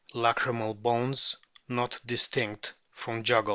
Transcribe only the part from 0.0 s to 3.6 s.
Lacrymal bones not distinct from jugal.